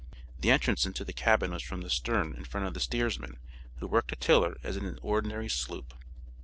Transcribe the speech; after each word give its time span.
The 0.39 0.49
entrance 0.49 0.87
into 0.87 1.05
the 1.05 1.13
cabin 1.13 1.51
was 1.51 1.61
from 1.61 1.81
the 1.81 1.89
stern 1.91 2.33
in 2.33 2.43
front 2.45 2.65
of 2.65 2.73
the 2.73 2.79
steersman, 2.79 3.37
who 3.77 3.85
worked 3.85 4.11
a 4.11 4.15
tiller 4.15 4.57
as 4.63 4.75
in 4.75 4.83
an 4.87 4.97
ordinary 5.03 5.47
sloop. 5.47 5.93